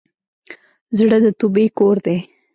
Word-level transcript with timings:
زړه 0.97 1.17
د 1.23 1.27
توبې 1.39 1.65
کور 1.77 1.95
دی. 2.05 2.17